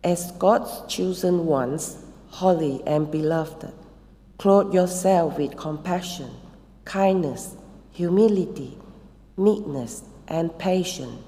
As 0.05 0.33
God's 0.33 0.95
chosen 0.95 1.47
ones, 1.47 2.05
holy 2.29 2.83
and 2.87 3.11
beloved, 3.11 3.73
Clothe 4.39 4.73
yourself 4.73 5.37
with 5.37 5.57
compassion, 5.57 6.31
kindness, 6.85 7.57
humility, 7.91 8.79
meekness, 9.37 10.05
and 10.29 10.57
patience. 10.61 11.21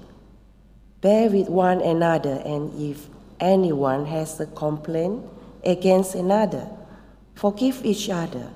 Bear 1.01 1.29
with 1.29 1.49
one 1.49 1.81
another, 1.81 2.41
and 2.45 2.71
if 2.81 3.07
anyone 3.41 4.05
has 4.05 4.39
a 4.39 4.45
complaint 4.45 5.25
against 5.65 6.15
another, 6.15 6.69
forgive 7.35 7.85
each 7.85 8.09
other. 8.09 8.49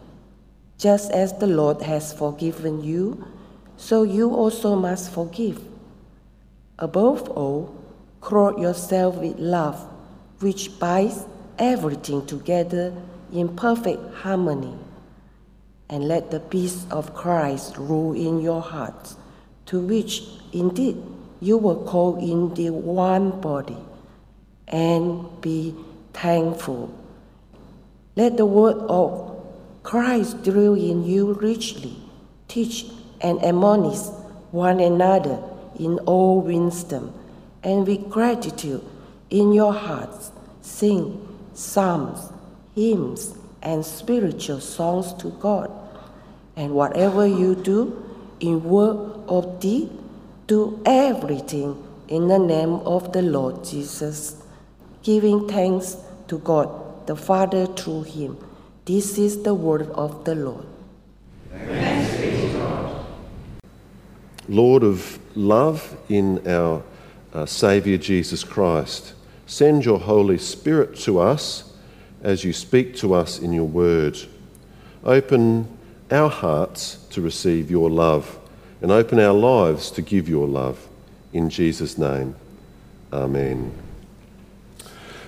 Just 0.78 1.12
as 1.12 1.34
the 1.34 1.48
Lord 1.48 1.82
has 1.82 2.14
forgiven 2.14 2.82
you, 2.82 3.28
so 3.76 4.04
you 4.04 4.34
also 4.34 4.78
must 4.78 5.12
forgive. 5.12 5.62
Above 6.80 7.30
all, 7.32 7.76
clothe 8.22 8.58
yourself 8.60 9.18
with 9.18 9.38
love, 9.38 9.86
which 10.40 10.80
binds 10.80 11.26
everything 11.60 12.26
together 12.26 12.94
in 13.32 13.56
perfect 13.56 14.14
harmony. 14.16 14.74
And 15.90 16.08
let 16.08 16.32
the 16.32 16.40
peace 16.40 16.86
of 16.90 17.14
Christ 17.14 17.78
rule 17.78 18.14
in 18.14 18.42
your 18.42 18.62
hearts, 18.62 19.16
to 19.68 19.80
which 19.80 20.24
indeed 20.52 20.98
you 21.40 21.58
were 21.58 21.76
called 21.76 22.24
in 22.24 22.54
the 22.56 22.72
one 22.72 23.40
body, 23.40 23.78
and 24.68 25.42
be 25.42 25.76
thankful. 26.14 26.92
Let 28.16 28.38
the 28.38 28.46
word 28.48 28.78
of 28.90 29.46
Christ 29.84 30.44
dwell 30.44 30.74
in 30.74 31.04
you 31.04 31.34
richly. 31.34 31.98
Teach 32.48 32.86
and 33.22 33.44
admonish 33.44 34.08
one 34.52 34.80
another 34.80 35.40
in 35.78 36.00
all 36.00 36.42
wisdom, 36.42 37.14
and 37.62 37.86
with 37.86 38.10
gratitude 38.10 38.84
in 39.30 39.54
your 39.54 39.74
hearts 39.74 40.32
sing 40.62 41.28
psalms 41.54 42.32
hymns, 42.76 43.36
and 43.62 43.84
spiritual 43.84 44.60
songs 44.60 45.14
to 45.14 45.30
God. 45.40 45.72
And 46.56 46.74
whatever 46.74 47.26
you 47.26 47.56
do, 47.56 48.02
in 48.40 48.64
word 48.64 49.24
or 49.28 49.58
deed, 49.60 49.90
do 50.48 50.82
everything 50.86 51.82
in 52.08 52.28
the 52.28 52.38
name 52.38 52.74
of 52.74 53.12
the 53.14 53.22
Lord 53.22 53.64
Jesus, 53.64 54.44
giving 55.02 55.48
thanks 55.48 55.98
to 56.28 56.38
God 56.40 57.08
the 57.08 57.16
Father 57.16 57.66
through 57.66 58.04
him. 58.04 58.38
This 58.86 59.18
is 59.18 59.42
the 59.42 59.54
word 59.54 59.90
of 59.92 60.26
the 60.26 60.36
Lord. 60.36 60.66
Lord 64.48 64.84
of 64.84 65.20
love 65.36 65.98
in 66.08 66.48
our 66.48 66.84
uh, 67.34 67.46
Saviour 67.46 67.98
Jesus 67.98 68.44
Christ, 68.44 69.14
send 69.48 69.86
your 69.86 70.00
Holy 70.00 70.38
Spirit 70.38 70.96
to 71.00 71.20
us 71.20 71.75
as 72.26 72.44
you 72.44 72.52
speak 72.52 72.96
to 72.96 73.14
us 73.14 73.38
in 73.38 73.54
your 73.54 73.68
word. 73.68 74.18
Open 75.04 75.68
our 76.10 76.30
hearts 76.30 77.06
to 77.12 77.22
receive 77.22 77.70
your 77.70 77.90
love 77.90 78.40
and 78.82 78.92
open 78.92 79.20
our 79.20 79.34
lives 79.34 79.92
to 79.92 80.02
give 80.02 80.28
your 80.28 80.48
love. 80.48 80.88
In 81.34 81.50
Jesus' 81.50 81.98
name, 81.98 82.36
Amen. 83.14 83.72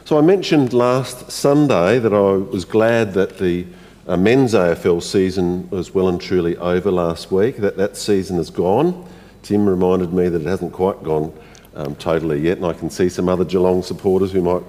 So 0.06 0.18
I 0.18 0.22
mentioned 0.22 0.74
last 0.74 1.32
Sunday 1.32 2.00
that 2.00 2.14
I 2.14 2.32
was 2.32 2.66
glad 2.66 3.14
that 3.14 3.38
the 3.38 3.68
uh, 4.08 4.18
men's 4.18 4.54
AFL 4.54 5.04
season 5.04 5.70
was 5.70 5.94
well 5.94 6.10
and 6.10 6.20
truly 6.20 6.58
over 6.58 6.90
last 6.90 7.32
week, 7.32 7.58
that 7.58 7.78
that 7.78 7.96
season 7.96 8.40
is 8.40 8.50
gone. 8.50 9.08
Tim 9.44 9.70
reminded 9.70 10.14
me 10.14 10.30
that 10.30 10.42
it 10.42 10.48
hasn't 10.48 10.74
quite 10.74 11.04
gone 11.04 11.32
um, 11.76 11.96
totally 11.96 12.40
yet, 12.40 12.58
and 12.58 12.66
I 12.66 12.74
can 12.74 12.90
see 12.90 13.08
some 13.08 13.30
other 13.30 13.46
Geelong 13.46 13.84
supporters 13.84 14.32
who 14.32 14.42
might 14.42 14.64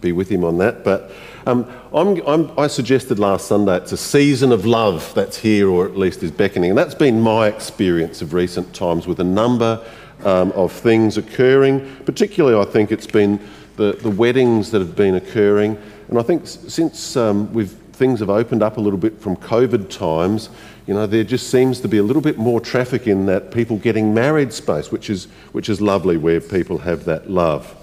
be 0.00 0.12
with 0.12 0.28
him 0.28 0.44
on 0.44 0.58
that. 0.58 0.84
But 0.84 1.10
um, 1.46 1.70
I'm, 1.92 2.20
I'm, 2.26 2.58
i 2.58 2.66
suggested 2.66 3.18
last 3.18 3.48
Sunday 3.48 3.76
it's 3.76 3.92
a 3.92 3.96
season 3.96 4.52
of 4.52 4.66
love 4.66 5.12
that's 5.14 5.38
here, 5.38 5.68
or 5.68 5.86
at 5.86 5.96
least 5.96 6.22
is 6.22 6.30
beckoning. 6.30 6.70
And 6.70 6.78
that's 6.78 6.94
been 6.94 7.20
my 7.20 7.48
experience 7.48 8.22
of 8.22 8.32
recent 8.34 8.74
times 8.74 9.06
with 9.06 9.20
a 9.20 9.24
number 9.24 9.84
um, 10.24 10.52
of 10.52 10.72
things 10.72 11.16
occurring. 11.16 11.96
Particularly, 12.04 12.60
I 12.60 12.70
think 12.70 12.92
it's 12.92 13.06
been 13.06 13.40
the, 13.76 13.92
the 13.92 14.10
weddings 14.10 14.70
that 14.70 14.80
have 14.80 14.96
been 14.96 15.14
occurring. 15.14 15.78
And 16.08 16.18
I 16.18 16.22
think 16.22 16.46
since 16.46 17.16
um, 17.16 17.52
we've, 17.52 17.70
things 17.70 18.20
have 18.20 18.30
opened 18.30 18.62
up 18.62 18.76
a 18.76 18.80
little 18.80 18.98
bit 18.98 19.20
from 19.20 19.36
COVID 19.36 19.90
times, 19.90 20.50
you 20.86 20.94
know, 20.94 21.06
there 21.06 21.24
just 21.24 21.50
seems 21.50 21.80
to 21.80 21.88
be 21.88 21.98
a 21.98 22.02
little 22.02 22.22
bit 22.22 22.36
more 22.36 22.60
traffic 22.60 23.06
in 23.06 23.26
that 23.26 23.52
people 23.52 23.78
getting 23.78 24.12
married 24.12 24.52
space, 24.52 24.90
which 24.90 25.08
is, 25.08 25.26
which 25.52 25.68
is 25.68 25.80
lovely 25.80 26.16
where 26.16 26.40
people 26.40 26.78
have 26.78 27.04
that 27.04 27.30
love. 27.30 27.76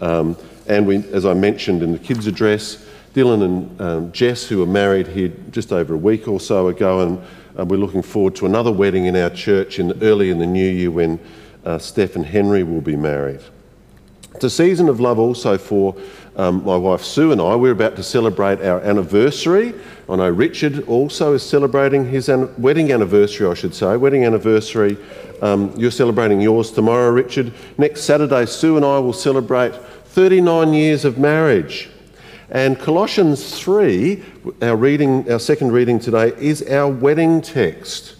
Um, 0.00 0.36
and 0.70 0.86
we, 0.86 0.98
as 1.08 1.26
I 1.26 1.34
mentioned 1.34 1.82
in 1.82 1.90
the 1.90 1.98
kids' 1.98 2.28
address, 2.28 2.86
Dylan 3.12 3.42
and 3.42 3.80
um, 3.80 4.12
Jess, 4.12 4.46
who 4.46 4.58
were 4.58 4.66
married 4.66 5.08
here 5.08 5.32
just 5.50 5.72
over 5.72 5.94
a 5.94 5.98
week 5.98 6.28
or 6.28 6.38
so 6.38 6.68
ago, 6.68 7.00
and 7.00 7.18
uh, 7.58 7.64
we're 7.64 7.76
looking 7.76 8.02
forward 8.02 8.36
to 8.36 8.46
another 8.46 8.70
wedding 8.70 9.06
in 9.06 9.16
our 9.16 9.30
church 9.30 9.80
in, 9.80 10.00
early 10.00 10.30
in 10.30 10.38
the 10.38 10.46
new 10.46 10.70
year 10.70 10.92
when 10.92 11.18
uh, 11.64 11.76
Steph 11.76 12.14
and 12.14 12.24
Henry 12.24 12.62
will 12.62 12.80
be 12.80 12.94
married. 12.94 13.40
It's 14.36 14.44
a 14.44 14.50
season 14.50 14.88
of 14.88 15.00
love 15.00 15.18
also 15.18 15.58
for 15.58 15.96
um, 16.36 16.64
my 16.64 16.76
wife 16.76 17.02
Sue 17.02 17.32
and 17.32 17.40
I. 17.40 17.56
We're 17.56 17.72
about 17.72 17.96
to 17.96 18.04
celebrate 18.04 18.62
our 18.62 18.80
anniversary. 18.80 19.74
I 20.08 20.14
know 20.14 20.30
Richard 20.30 20.86
also 20.86 21.34
is 21.34 21.42
celebrating 21.42 22.08
his 22.08 22.28
an- 22.28 22.48
wedding 22.62 22.92
anniversary, 22.92 23.48
I 23.48 23.54
should 23.54 23.74
say. 23.74 23.96
Wedding 23.96 24.24
anniversary. 24.24 24.96
Um, 25.42 25.74
you're 25.76 25.90
celebrating 25.90 26.40
yours 26.40 26.70
tomorrow, 26.70 27.10
Richard. 27.10 27.52
Next 27.76 28.02
Saturday, 28.02 28.46
Sue 28.46 28.76
and 28.76 28.86
I 28.86 29.00
will 29.00 29.12
celebrate 29.12 29.74
39 30.10 30.74
years 30.74 31.04
of 31.04 31.18
marriage. 31.18 31.88
And 32.50 32.76
Colossians 32.76 33.56
3, 33.60 34.20
our 34.60 34.74
reading, 34.74 35.30
our 35.30 35.38
second 35.38 35.70
reading 35.70 36.00
today, 36.00 36.32
is 36.36 36.68
our 36.68 36.88
wedding 36.88 37.40
text. 37.40 38.16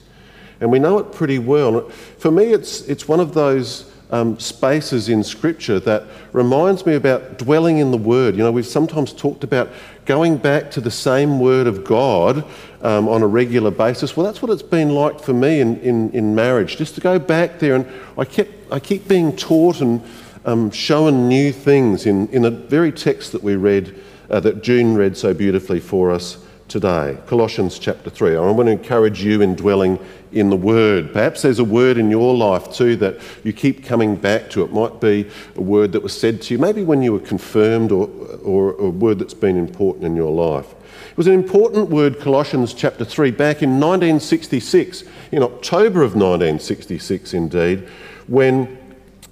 And 0.60 0.70
we 0.70 0.78
know 0.78 0.98
it 0.98 1.12
pretty 1.12 1.40
well. 1.40 1.88
For 2.18 2.30
me, 2.30 2.52
it's, 2.52 2.82
it's 2.82 3.08
one 3.08 3.18
of 3.18 3.34
those 3.34 3.90
um, 4.10 4.38
spaces 4.38 5.08
in 5.08 5.24
Scripture 5.24 5.80
that 5.80 6.04
reminds 6.32 6.86
me 6.86 6.94
about 6.94 7.38
dwelling 7.38 7.78
in 7.78 7.90
the 7.90 7.98
Word. 7.98 8.36
You 8.36 8.44
know, 8.44 8.52
we've 8.52 8.64
sometimes 8.64 9.12
talked 9.12 9.42
about 9.42 9.68
going 10.04 10.36
back 10.36 10.70
to 10.72 10.80
the 10.80 10.92
same 10.92 11.40
Word 11.40 11.66
of 11.66 11.84
God 11.84 12.44
um, 12.82 13.08
on 13.08 13.22
a 13.22 13.26
regular 13.26 13.72
basis. 13.72 14.16
Well, 14.16 14.24
that's 14.24 14.40
what 14.40 14.52
it's 14.52 14.62
been 14.62 14.90
like 14.90 15.18
for 15.18 15.32
me 15.32 15.60
in, 15.60 15.80
in, 15.80 16.10
in 16.12 16.36
marriage, 16.36 16.76
just 16.76 16.94
to 16.94 17.00
go 17.00 17.18
back 17.18 17.58
there. 17.58 17.74
And 17.74 17.86
I, 18.16 18.24
kept, 18.24 18.52
I 18.72 18.78
keep 18.78 19.08
being 19.08 19.34
taught 19.34 19.80
and 19.80 20.00
um, 20.44 20.70
showing 20.70 21.28
new 21.28 21.52
things 21.52 22.06
in, 22.06 22.28
in 22.28 22.42
the 22.42 22.50
very 22.50 22.92
text 22.92 23.32
that 23.32 23.42
we 23.42 23.56
read, 23.56 23.94
uh, 24.30 24.40
that 24.40 24.62
June 24.62 24.94
read 24.94 25.16
so 25.16 25.34
beautifully 25.34 25.80
for 25.80 26.10
us 26.10 26.38
today, 26.70 27.18
Colossians 27.26 27.80
chapter 27.80 28.10
3. 28.10 28.36
I 28.36 28.40
want 28.50 28.68
to 28.68 28.72
encourage 28.72 29.24
you 29.24 29.42
in 29.42 29.56
dwelling 29.56 29.98
in 30.30 30.50
the 30.50 30.56
Word. 30.56 31.12
Perhaps 31.12 31.42
there's 31.42 31.58
a 31.58 31.64
word 31.64 31.98
in 31.98 32.10
your 32.10 32.36
life 32.36 32.72
too 32.72 32.94
that 32.96 33.20
you 33.42 33.52
keep 33.52 33.84
coming 33.84 34.14
back 34.14 34.48
to. 34.50 34.62
It 34.62 34.72
might 34.72 35.00
be 35.00 35.28
a 35.56 35.60
word 35.60 35.90
that 35.92 36.02
was 36.02 36.18
said 36.18 36.40
to 36.42 36.54
you, 36.54 36.60
maybe 36.60 36.84
when 36.84 37.02
you 37.02 37.12
were 37.12 37.18
confirmed, 37.18 37.90
or, 37.90 38.08
or 38.44 38.74
a 38.74 38.88
word 38.88 39.18
that's 39.18 39.34
been 39.34 39.56
important 39.56 40.04
in 40.04 40.14
your 40.14 40.30
life. 40.30 40.72
It 41.10 41.16
was 41.16 41.26
an 41.26 41.34
important 41.34 41.90
word, 41.90 42.20
Colossians 42.20 42.72
chapter 42.72 43.04
3, 43.04 43.32
back 43.32 43.64
in 43.64 43.80
1966, 43.80 45.02
in 45.32 45.42
October 45.42 46.02
of 46.02 46.14
1966 46.14 47.34
indeed, 47.34 47.88
when 48.28 48.78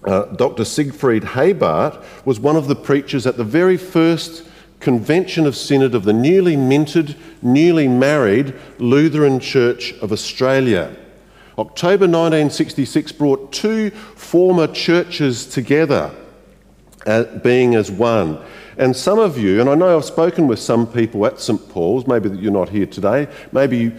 uh, 0.05 0.27
Dr. 0.27 0.65
Siegfried 0.65 1.23
Hebart 1.23 2.03
was 2.25 2.39
one 2.39 2.57
of 2.57 2.69
the 2.69 2.77
preachers 2.77 3.27
at 3.27 3.37
the 3.37 3.45
very 3.45 3.77
first 3.77 4.45
Convention 4.81 5.45
of 5.45 5.57
Synod 5.57 5.95
of 5.95 6.05
the 6.05 6.13
newly 6.13 6.57
minted, 6.57 7.17
newly 7.43 7.89
married 7.89 8.55
Lutheran 8.79 9.41
Church 9.41 9.93
of 9.95 10.13
Australia. 10.13 10.97
October 11.59 12.05
1966 12.05 13.11
brought 13.13 13.53
two 13.53 13.91
former 13.91 14.69
churches 14.69 15.47
together, 15.47 16.15
uh, 17.07 17.25
being 17.39 17.75
as 17.75 17.91
one. 17.91 18.39
And 18.77 18.97
some 18.97 19.19
of 19.19 19.37
you, 19.37 19.61
and 19.61 19.69
I 19.69 19.75
know 19.75 19.97
I've 19.97 20.05
spoken 20.05 20.47
with 20.47 20.61
some 20.61 20.87
people 20.87 21.27
at 21.27 21.41
St 21.41 21.69
Paul's, 21.71 22.07
maybe 22.07 22.31
you're 22.31 22.53
not 22.53 22.69
here 22.69 22.87
today, 22.87 23.27
maybe 23.51 23.77
you 23.77 23.93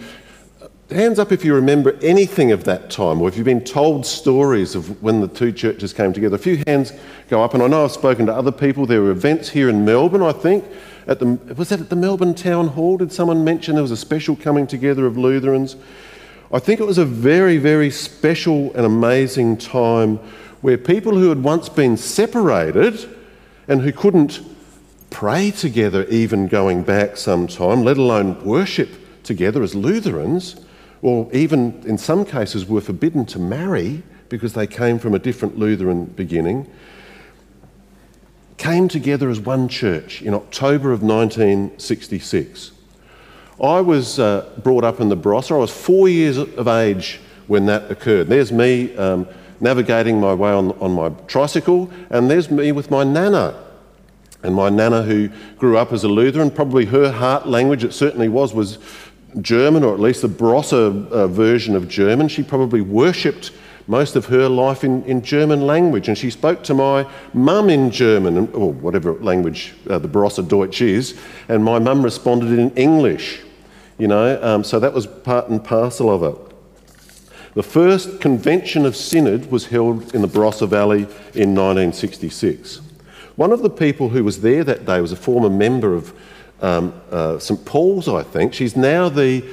Hands 0.90 1.20
up 1.20 1.30
if 1.30 1.44
you 1.44 1.54
remember 1.54 1.96
anything 2.02 2.50
of 2.50 2.64
that 2.64 2.90
time, 2.90 3.20
or 3.22 3.28
if 3.28 3.36
you've 3.36 3.44
been 3.44 3.62
told 3.62 4.04
stories 4.04 4.74
of 4.74 5.00
when 5.00 5.20
the 5.20 5.28
two 5.28 5.52
churches 5.52 5.92
came 5.92 6.12
together. 6.12 6.34
A 6.34 6.38
few 6.38 6.64
hands 6.66 6.92
go 7.28 7.44
up, 7.44 7.54
and 7.54 7.62
I 7.62 7.68
know 7.68 7.84
I've 7.84 7.92
spoken 7.92 8.26
to 8.26 8.34
other 8.34 8.50
people. 8.50 8.86
There 8.86 9.00
were 9.00 9.12
events 9.12 9.50
here 9.50 9.68
in 9.68 9.84
Melbourne, 9.84 10.22
I 10.22 10.32
think, 10.32 10.64
at 11.06 11.20
the, 11.20 11.26
was 11.54 11.68
that 11.68 11.78
at 11.78 11.90
the 11.90 11.96
Melbourne 11.96 12.34
Town 12.34 12.68
Hall? 12.68 12.96
Did 12.96 13.12
someone 13.12 13.44
mention 13.44 13.76
there 13.76 13.82
was 13.82 13.92
a 13.92 13.96
special 13.96 14.34
coming 14.34 14.66
together 14.66 15.06
of 15.06 15.16
Lutherans? 15.16 15.76
I 16.52 16.58
think 16.58 16.80
it 16.80 16.86
was 16.86 16.98
a 16.98 17.04
very, 17.04 17.58
very 17.58 17.92
special 17.92 18.74
and 18.74 18.84
amazing 18.84 19.58
time 19.58 20.16
where 20.60 20.76
people 20.76 21.14
who 21.14 21.28
had 21.28 21.44
once 21.44 21.68
been 21.68 21.96
separated 21.96 23.08
and 23.68 23.80
who 23.82 23.92
couldn't 23.92 24.40
pray 25.10 25.52
together, 25.52 26.04
even 26.06 26.48
going 26.48 26.82
back 26.82 27.16
some 27.16 27.46
time, 27.46 27.84
let 27.84 27.96
alone 27.96 28.44
worship 28.44 28.88
together 29.22 29.62
as 29.62 29.76
Lutherans, 29.76 30.56
or 31.02 31.32
even 31.32 31.82
in 31.86 31.96
some 31.98 32.24
cases 32.24 32.66
were 32.66 32.80
forbidden 32.80 33.24
to 33.26 33.38
marry 33.38 34.02
because 34.28 34.52
they 34.52 34.66
came 34.66 34.98
from 34.98 35.14
a 35.14 35.18
different 35.18 35.58
Lutheran 35.58 36.04
beginning, 36.04 36.70
came 38.56 38.88
together 38.88 39.30
as 39.30 39.40
one 39.40 39.68
church 39.68 40.22
in 40.22 40.34
October 40.34 40.92
of 40.92 41.02
1966. 41.02 42.72
I 43.62 43.80
was 43.80 44.18
uh, 44.18 44.48
brought 44.62 44.84
up 44.84 45.00
in 45.00 45.08
the 45.08 45.16
Barossa. 45.16 45.52
I 45.52 45.58
was 45.58 45.70
four 45.70 46.08
years 46.08 46.36
of 46.36 46.68
age 46.68 47.20
when 47.46 47.66
that 47.66 47.90
occurred. 47.90 48.28
There's 48.28 48.52
me 48.52 48.94
um, 48.96 49.26
navigating 49.60 50.20
my 50.20 50.32
way 50.34 50.50
on, 50.50 50.72
on 50.80 50.92
my 50.92 51.10
tricycle, 51.26 51.90
and 52.10 52.30
there's 52.30 52.50
me 52.50 52.72
with 52.72 52.90
my 52.90 53.04
nana. 53.04 53.62
And 54.42 54.54
my 54.54 54.70
nana, 54.70 55.02
who 55.02 55.28
grew 55.58 55.76
up 55.76 55.92
as 55.92 56.04
a 56.04 56.08
Lutheran, 56.08 56.50
probably 56.50 56.86
her 56.86 57.12
heart 57.12 57.46
language, 57.46 57.84
it 57.84 57.92
certainly 57.92 58.28
was, 58.28 58.54
was 58.54 58.78
German, 59.40 59.84
or 59.84 59.94
at 59.94 60.00
least 60.00 60.22
the 60.22 60.28
Barossa 60.28 61.08
uh, 61.10 61.26
version 61.28 61.76
of 61.76 61.88
German. 61.88 62.28
She 62.28 62.42
probably 62.42 62.80
worshipped 62.80 63.52
most 63.86 64.14
of 64.14 64.26
her 64.26 64.48
life 64.48 64.84
in, 64.84 65.02
in 65.04 65.22
German 65.22 65.62
language, 65.62 66.08
and 66.08 66.16
she 66.16 66.30
spoke 66.30 66.62
to 66.64 66.74
my 66.74 67.06
mum 67.34 67.70
in 67.70 67.90
German, 67.90 68.48
or 68.52 68.72
whatever 68.72 69.14
language 69.14 69.74
uh, 69.88 69.98
the 69.98 70.08
Barossa 70.08 70.46
Deutsch 70.46 70.80
is, 70.80 71.18
and 71.48 71.64
my 71.64 71.78
mum 71.78 72.02
responded 72.02 72.58
in 72.58 72.70
English. 72.76 73.40
You 73.98 74.08
know, 74.08 74.42
um, 74.42 74.64
so 74.64 74.78
that 74.80 74.94
was 74.94 75.06
part 75.06 75.48
and 75.48 75.62
parcel 75.62 76.10
of 76.10 76.22
it. 76.22 76.50
The 77.54 77.62
first 77.64 78.20
convention 78.20 78.86
of 78.86 78.94
synod 78.94 79.50
was 79.50 79.66
held 79.66 80.14
in 80.14 80.22
the 80.22 80.28
Barossa 80.28 80.68
Valley 80.68 81.02
in 81.34 81.54
1966. 81.54 82.80
One 83.34 83.52
of 83.52 83.62
the 83.62 83.70
people 83.70 84.10
who 84.10 84.22
was 84.22 84.40
there 84.40 84.62
that 84.64 84.86
day 84.86 85.00
was 85.00 85.12
a 85.12 85.16
former 85.16 85.50
member 85.50 85.94
of 85.94 86.14
um, 86.60 86.92
uh, 87.10 87.38
St 87.38 87.64
Paul's, 87.64 88.08
I 88.08 88.22
think. 88.22 88.54
She's 88.54 88.76
now 88.76 89.08
the, 89.08 89.44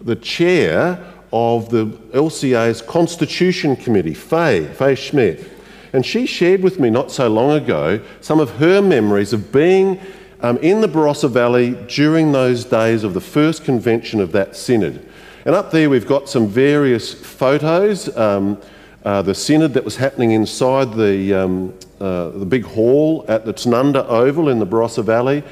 the 0.00 0.16
chair 0.16 1.12
of 1.32 1.70
the 1.70 1.86
LCA's 2.12 2.82
Constitution 2.82 3.76
Committee, 3.76 4.14
Faye, 4.14 4.66
Faye 4.66 4.94
Schmidt. 4.94 5.50
And 5.92 6.04
she 6.04 6.26
shared 6.26 6.62
with 6.62 6.78
me 6.78 6.90
not 6.90 7.10
so 7.10 7.28
long 7.28 7.52
ago 7.52 8.00
some 8.20 8.40
of 8.40 8.50
her 8.56 8.82
memories 8.82 9.32
of 9.32 9.52
being 9.52 10.00
um, 10.40 10.58
in 10.58 10.80
the 10.80 10.88
Barossa 10.88 11.30
Valley 11.30 11.76
during 11.88 12.32
those 12.32 12.64
days 12.64 13.04
of 13.04 13.14
the 13.14 13.20
first 13.20 13.64
convention 13.64 14.20
of 14.20 14.32
that 14.32 14.56
synod. 14.56 15.08
And 15.44 15.54
up 15.54 15.70
there 15.70 15.88
we've 15.88 16.06
got 16.06 16.28
some 16.28 16.48
various 16.48 17.14
photos. 17.14 18.14
Um, 18.16 18.60
uh, 19.04 19.22
the 19.22 19.34
synod 19.34 19.72
that 19.74 19.84
was 19.84 19.96
happening 19.96 20.32
inside 20.32 20.92
the, 20.94 21.32
um, 21.32 21.72
uh, 22.00 22.30
the 22.30 22.44
big 22.44 22.64
hall 22.64 23.24
at 23.28 23.44
the 23.44 23.54
Tanunda 23.54 24.04
Oval 24.08 24.48
in 24.48 24.58
the 24.58 24.66
Barossa 24.66 25.04
Valley. 25.04 25.44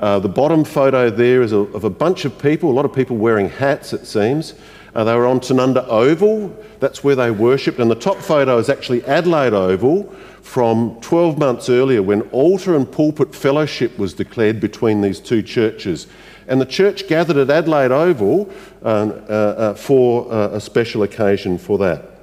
Uh, 0.00 0.18
the 0.18 0.28
bottom 0.28 0.64
photo 0.64 1.10
there 1.10 1.42
is 1.42 1.52
a, 1.52 1.58
of 1.58 1.84
a 1.84 1.90
bunch 1.90 2.24
of 2.24 2.38
people, 2.38 2.70
a 2.70 2.72
lot 2.72 2.84
of 2.84 2.92
people 2.92 3.16
wearing 3.16 3.48
hats, 3.48 3.92
it 3.92 4.06
seems. 4.06 4.54
Uh, 4.94 5.04
they 5.04 5.14
were 5.14 5.26
on 5.26 5.40
Tanunda 5.40 5.86
Oval, 5.88 6.56
that's 6.80 7.02
where 7.02 7.16
they 7.16 7.30
worshipped. 7.30 7.78
And 7.78 7.90
the 7.90 7.96
top 7.96 8.18
photo 8.18 8.58
is 8.58 8.68
actually 8.68 9.04
Adelaide 9.04 9.52
Oval 9.52 10.04
from 10.42 10.98
12 11.00 11.38
months 11.38 11.68
earlier 11.68 12.02
when 12.02 12.22
altar 12.30 12.74
and 12.74 12.90
pulpit 12.90 13.34
fellowship 13.34 13.98
was 13.98 14.14
declared 14.14 14.60
between 14.60 15.00
these 15.00 15.20
two 15.20 15.42
churches. 15.42 16.06
And 16.46 16.60
the 16.60 16.66
church 16.66 17.06
gathered 17.08 17.36
at 17.36 17.50
Adelaide 17.50 17.92
Oval 17.92 18.50
uh, 18.82 18.86
uh, 18.86 19.32
uh 19.32 19.74
for 19.74 20.32
uh, 20.32 20.50
a 20.50 20.60
special 20.60 21.02
occasion 21.02 21.58
for 21.58 21.76
that. 21.78 22.17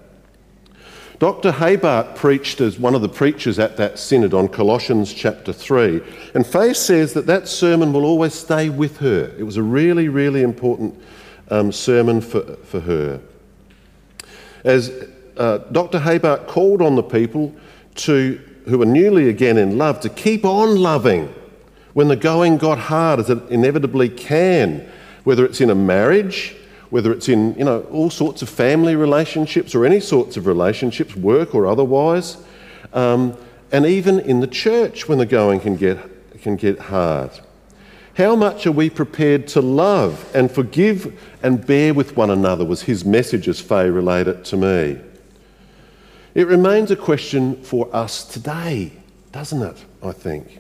Dr. 1.19 1.51
Hebart 1.53 2.15
preached 2.15 2.59
as 2.59 2.77
one 2.77 2.93
of 2.93 3.01
the 3.01 3.07
preachers 3.07 3.57
at 3.57 3.77
that 3.77 3.97
synod 3.97 4.33
on 4.33 4.49
Colossians 4.49 5.13
chapter 5.13 5.53
3. 5.53 6.01
And 6.33 6.45
Faye 6.45 6.73
says 6.73 7.13
that 7.13 7.25
that 7.27 7.47
sermon 7.47 7.93
will 7.93 8.03
always 8.03 8.33
stay 8.33 8.69
with 8.69 8.97
her. 8.97 9.33
It 9.37 9.43
was 9.43 9.55
a 9.55 9.63
really, 9.63 10.09
really 10.09 10.41
important 10.41 11.01
um, 11.49 11.71
sermon 11.71 12.19
for, 12.19 12.41
for 12.57 12.81
her. 12.81 13.21
As 14.65 14.91
uh, 15.37 15.59
Dr. 15.71 15.99
Hebart 15.99 16.47
called 16.47 16.81
on 16.81 16.95
the 16.95 17.03
people 17.03 17.55
to, 17.95 18.41
who 18.65 18.81
are 18.81 18.85
newly 18.85 19.29
again 19.29 19.57
in 19.57 19.77
love 19.77 20.01
to 20.01 20.09
keep 20.09 20.43
on 20.43 20.75
loving 20.75 21.33
when 21.93 22.09
the 22.09 22.17
going 22.17 22.57
got 22.57 22.77
hard, 22.77 23.21
as 23.21 23.29
it 23.29 23.41
inevitably 23.49 24.09
can, 24.09 24.85
whether 25.23 25.45
it's 25.45 25.61
in 25.61 25.69
a 25.69 25.75
marriage 25.75 26.55
whether 26.89 27.11
it's 27.11 27.29
in 27.29 27.55
you 27.55 27.65
know, 27.65 27.81
all 27.91 28.09
sorts 28.09 28.41
of 28.41 28.49
family 28.49 28.95
relationships 28.95 29.75
or 29.75 29.85
any 29.85 29.99
sorts 29.99 30.37
of 30.37 30.47
relationships, 30.47 31.15
work 31.15 31.55
or 31.55 31.67
otherwise, 31.67 32.37
um, 32.93 33.37
and 33.71 33.85
even 33.85 34.19
in 34.19 34.39
the 34.39 34.47
church 34.47 35.07
when 35.07 35.17
the 35.17 35.25
going 35.25 35.59
can 35.59 35.75
get, 35.75 35.97
can 36.41 36.55
get 36.55 36.79
hard. 36.79 37.31
How 38.15 38.35
much 38.35 38.65
are 38.65 38.71
we 38.71 38.89
prepared 38.89 39.47
to 39.49 39.61
love 39.61 40.29
and 40.33 40.49
forgive 40.49 41.21
and 41.43 41.65
bear 41.65 41.93
with 41.93 42.15
one 42.15 42.29
another? 42.29 42.63
Was 42.63 42.83
his 42.83 43.03
message 43.03 43.49
as 43.49 43.59
Faye 43.59 43.89
relayed 43.89 44.27
it 44.27 44.45
to 44.45 44.57
me. 44.57 45.01
It 46.33 46.47
remains 46.47 46.91
a 46.91 46.95
question 46.95 47.61
for 47.61 47.93
us 47.93 48.23
today, 48.23 48.93
doesn't 49.33 49.61
it? 49.61 49.83
I 50.01 50.13
think. 50.13 50.59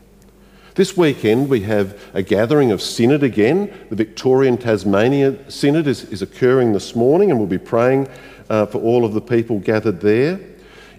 This 0.75 0.97
weekend, 0.97 1.47
we 1.47 1.61
have 1.61 1.97
a 2.13 2.21
gathering 2.21 2.73
of 2.73 2.81
Synod 2.81 3.23
again. 3.23 3.73
The 3.89 3.95
Victorian 3.95 4.57
Tasmania 4.57 5.49
Synod 5.49 5.87
is, 5.87 6.03
is 6.03 6.21
occurring 6.21 6.73
this 6.73 6.97
morning, 6.97 7.31
and 7.31 7.39
we'll 7.39 7.47
be 7.47 7.57
praying 7.57 8.09
uh, 8.49 8.65
for 8.65 8.79
all 8.79 9.05
of 9.05 9.13
the 9.13 9.21
people 9.21 9.59
gathered 9.59 10.01
there. 10.01 10.37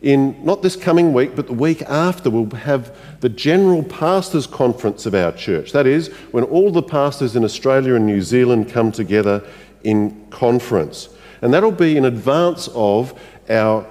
In 0.01 0.43
not 0.43 0.63
this 0.63 0.77
coming 0.77 1.13
week, 1.13 1.37
but 1.37 1.47
the 1.47 1.53
week 1.53 1.83
after, 1.83 2.31
we'll 2.31 2.49
have 2.57 2.97
the 3.21 3.29
General 3.29 3.83
Pastors 3.83 4.47
Conference 4.47 5.05
of 5.05 5.15
our 5.15 5.33
church. 5.33 5.73
That 5.73 5.87
is, 5.87 6.09
when 6.31 6.45
all 6.45 6.73
the 6.73 6.83
pastors 6.83 7.37
in 7.37 7.45
Australia 7.45 7.97
and 7.97 8.07
New 8.07 8.23
Zealand 8.23 8.71
come 8.71 8.93
together 8.93 9.47
in 9.85 10.27
conference. 10.31 11.11
And 11.43 11.53
that'll 11.53 11.71
be 11.71 11.99
in 11.99 12.07
advance 12.07 12.71
of 12.75 13.13
our 13.51 13.87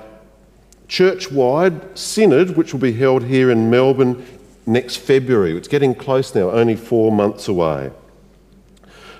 church 0.87 1.31
wide 1.31 1.97
synod, 1.97 2.57
which 2.57 2.73
will 2.73 2.79
be 2.79 2.93
held 2.93 3.23
here 3.23 3.51
in 3.51 3.69
Melbourne 3.69 4.25
next 4.65 4.97
February. 4.97 5.55
It's 5.57 5.67
getting 5.67 5.95
close 5.95 6.33
now, 6.33 6.51
only 6.51 6.75
four 6.75 7.11
months 7.11 7.47
away. 7.47 7.91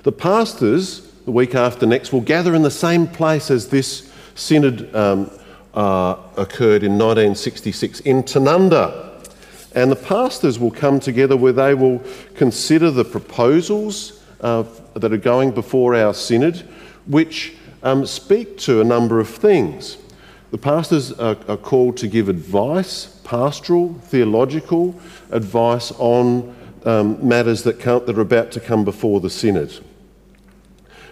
The 0.02 0.12
pastors, 0.12 1.00
the 1.24 1.32
week 1.32 1.54
after 1.54 1.86
next, 1.86 2.12
will 2.12 2.20
gather 2.20 2.54
in 2.54 2.62
the 2.62 2.70
same 2.70 3.06
place 3.06 3.50
as 3.50 3.68
this 3.68 4.12
synod 4.34 4.94
um, 4.94 5.30
uh, 5.74 6.16
occurred 6.36 6.82
in 6.82 6.92
1966 6.92 8.00
in 8.00 8.22
Tanunda. 8.22 9.04
And 9.74 9.90
the 9.90 9.96
pastors 9.96 10.58
will 10.58 10.70
come 10.70 11.00
together 11.00 11.36
where 11.36 11.52
they 11.52 11.74
will 11.74 12.02
consider 12.34 12.90
the 12.90 13.04
proposals 13.04 14.22
uh, 14.40 14.64
that 14.94 15.12
are 15.12 15.18
going 15.18 15.50
before 15.50 15.94
our 15.94 16.14
synod, 16.14 16.66
which 17.06 17.54
um, 17.82 18.06
speak 18.06 18.58
to 18.58 18.80
a 18.80 18.84
number 18.84 19.20
of 19.20 19.28
things. 19.28 19.98
The 20.50 20.58
pastors 20.58 21.12
are, 21.12 21.36
are 21.48 21.56
called 21.56 21.96
to 21.98 22.08
give 22.08 22.28
advice, 22.28 23.20
pastoral, 23.24 23.94
theological 23.94 24.98
advice 25.30 25.92
on 25.98 26.54
um, 26.84 27.26
matters 27.26 27.64
that, 27.64 27.80
come, 27.80 28.06
that 28.06 28.16
are 28.16 28.20
about 28.20 28.52
to 28.52 28.60
come 28.60 28.84
before 28.84 29.20
the 29.20 29.30
synod. 29.30 29.72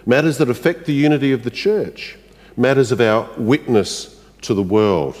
Matters 0.05 0.37
that 0.37 0.49
affect 0.49 0.85
the 0.85 0.93
unity 0.93 1.31
of 1.33 1.43
the 1.43 1.51
church, 1.51 2.17
matters 2.55 2.91
of 2.91 3.01
our 3.01 3.29
witness 3.37 4.21
to 4.41 4.53
the 4.53 4.63
world. 4.63 5.17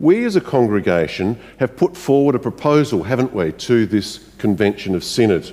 We 0.00 0.24
as 0.24 0.36
a 0.36 0.40
congregation 0.40 1.38
have 1.58 1.76
put 1.76 1.96
forward 1.96 2.34
a 2.34 2.38
proposal, 2.38 3.02
haven't 3.02 3.34
we, 3.34 3.52
to 3.52 3.84
this 3.84 4.30
convention 4.38 4.94
of 4.94 5.04
synod. 5.04 5.52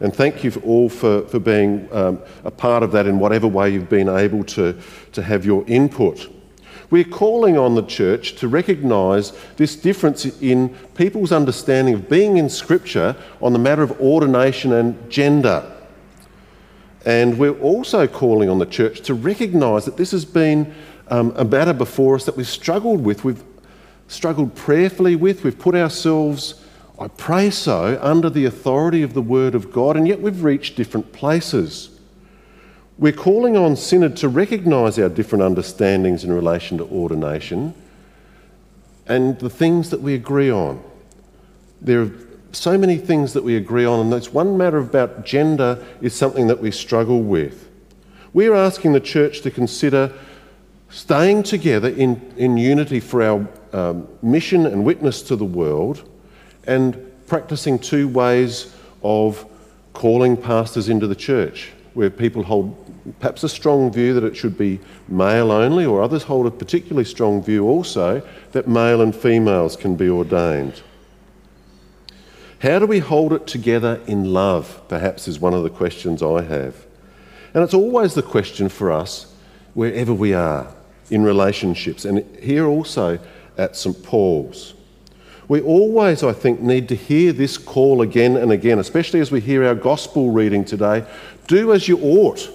And 0.00 0.14
thank 0.14 0.42
you 0.42 0.52
all 0.64 0.88
for, 0.88 1.22
for 1.28 1.38
being 1.38 1.88
um, 1.92 2.20
a 2.44 2.50
part 2.50 2.82
of 2.82 2.92
that 2.92 3.06
in 3.06 3.18
whatever 3.18 3.46
way 3.46 3.70
you've 3.70 3.88
been 3.88 4.08
able 4.08 4.44
to, 4.44 4.76
to 5.12 5.22
have 5.22 5.44
your 5.44 5.64
input. 5.66 6.32
We're 6.90 7.04
calling 7.04 7.58
on 7.58 7.74
the 7.74 7.82
church 7.82 8.36
to 8.36 8.48
recognise 8.48 9.32
this 9.56 9.74
difference 9.74 10.24
in 10.40 10.68
people's 10.94 11.32
understanding 11.32 11.94
of 11.94 12.08
being 12.08 12.36
in 12.36 12.48
Scripture 12.48 13.16
on 13.42 13.52
the 13.52 13.58
matter 13.58 13.82
of 13.82 14.00
ordination 14.00 14.72
and 14.72 15.10
gender. 15.10 15.72
And 17.04 17.38
we're 17.38 17.58
also 17.60 18.06
calling 18.06 18.48
on 18.48 18.58
the 18.58 18.66
church 18.66 19.00
to 19.02 19.14
recognise 19.14 19.84
that 19.84 19.96
this 19.96 20.10
has 20.12 20.24
been 20.24 20.74
um, 21.08 21.32
a 21.36 21.44
matter 21.44 21.72
before 21.72 22.16
us 22.16 22.24
that 22.24 22.36
we've 22.36 22.48
struggled 22.48 23.04
with, 23.04 23.24
we've 23.24 23.42
struggled 24.08 24.54
prayerfully 24.54 25.16
with, 25.16 25.44
we've 25.44 25.58
put 25.58 25.74
ourselves, 25.74 26.64
I 26.98 27.08
pray 27.08 27.50
so, 27.50 27.98
under 28.00 28.30
the 28.30 28.44
authority 28.44 29.02
of 29.02 29.14
the 29.14 29.22
Word 29.22 29.54
of 29.54 29.72
God, 29.72 29.96
and 29.96 30.06
yet 30.06 30.20
we've 30.20 30.42
reached 30.42 30.76
different 30.76 31.12
places. 31.12 31.95
We're 32.98 33.12
calling 33.12 33.58
on 33.58 33.76
Synod 33.76 34.16
to 34.18 34.28
recognise 34.30 34.98
our 34.98 35.10
different 35.10 35.42
understandings 35.44 36.24
in 36.24 36.32
relation 36.32 36.78
to 36.78 36.84
ordination 36.84 37.74
and 39.06 39.38
the 39.38 39.50
things 39.50 39.90
that 39.90 40.00
we 40.00 40.14
agree 40.14 40.50
on. 40.50 40.82
There 41.82 42.02
are 42.02 42.10
so 42.52 42.78
many 42.78 42.96
things 42.96 43.34
that 43.34 43.44
we 43.44 43.56
agree 43.56 43.84
on, 43.84 44.00
and 44.00 44.10
this 44.10 44.32
one 44.32 44.56
matter 44.56 44.78
about 44.78 45.26
gender 45.26 45.84
is 46.00 46.14
something 46.14 46.46
that 46.46 46.58
we 46.58 46.70
struggle 46.70 47.22
with. 47.22 47.68
We're 48.32 48.54
asking 48.54 48.94
the 48.94 49.00
church 49.00 49.42
to 49.42 49.50
consider 49.50 50.14
staying 50.88 51.42
together 51.42 51.90
in, 51.90 52.32
in 52.38 52.56
unity 52.56 53.00
for 53.00 53.22
our 53.22 53.48
um, 53.74 54.08
mission 54.22 54.64
and 54.64 54.86
witness 54.86 55.20
to 55.22 55.36
the 55.36 55.44
world 55.44 56.08
and 56.66 56.96
practicing 57.26 57.78
two 57.78 58.08
ways 58.08 58.74
of 59.02 59.44
calling 59.92 60.34
pastors 60.34 60.88
into 60.88 61.06
the 61.06 61.14
church, 61.14 61.72
where 61.92 62.08
people 62.08 62.42
hold 62.42 62.85
perhaps 63.20 63.44
a 63.44 63.48
strong 63.48 63.92
view 63.92 64.14
that 64.14 64.24
it 64.24 64.36
should 64.36 64.58
be 64.58 64.80
male 65.08 65.50
only, 65.50 65.84
or 65.84 66.02
others 66.02 66.24
hold 66.24 66.46
a 66.46 66.50
particularly 66.50 67.04
strong 67.04 67.42
view 67.42 67.64
also 67.64 68.26
that 68.52 68.68
male 68.68 69.00
and 69.00 69.14
females 69.14 69.76
can 69.76 69.96
be 69.96 70.08
ordained. 70.08 70.82
How 72.60 72.78
do 72.78 72.86
we 72.86 73.00
hold 73.00 73.32
it 73.32 73.46
together 73.46 74.00
in 74.06 74.32
love? 74.32 74.80
Perhaps 74.88 75.28
is 75.28 75.38
one 75.38 75.54
of 75.54 75.62
the 75.62 75.70
questions 75.70 76.22
I 76.22 76.42
have. 76.42 76.86
And 77.54 77.62
it's 77.62 77.74
always 77.74 78.14
the 78.14 78.22
question 78.22 78.68
for 78.68 78.90
us 78.90 79.32
wherever 79.74 80.12
we 80.12 80.32
are 80.32 80.74
in 81.10 81.22
relationships, 81.22 82.04
and 82.04 82.24
here 82.38 82.66
also 82.66 83.18
at 83.56 83.76
St. 83.76 84.02
Paul's. 84.02 84.74
We 85.48 85.60
always, 85.60 86.24
I 86.24 86.32
think, 86.32 86.60
need 86.60 86.88
to 86.88 86.96
hear 86.96 87.32
this 87.32 87.56
call 87.56 88.02
again 88.02 88.36
and 88.36 88.50
again, 88.50 88.78
especially 88.78 89.20
as 89.20 89.30
we 89.30 89.40
hear 89.40 89.64
our 89.64 89.76
gospel 89.76 90.30
reading 90.30 90.64
today. 90.64 91.04
Do 91.46 91.72
as 91.72 91.86
you 91.86 91.98
ought. 92.00 92.50